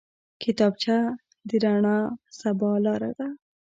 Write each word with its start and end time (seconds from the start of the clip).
کتابچه 0.43 0.97
د 1.47 1.49
راڼه 1.63 1.95
سبا 2.39 2.71
لاره 2.85 3.11
ده 3.17 3.27